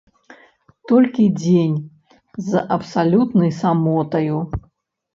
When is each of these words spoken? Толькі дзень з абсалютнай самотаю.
Толькі 0.91 1.25
дзень 1.41 1.77
з 2.49 2.65
абсалютнай 2.79 3.57
самотаю. 3.63 4.37